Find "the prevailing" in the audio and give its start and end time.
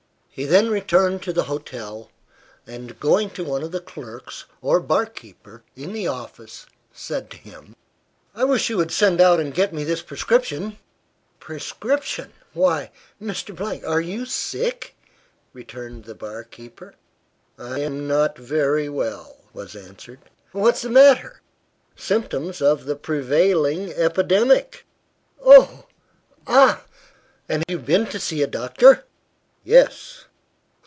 22.85-23.91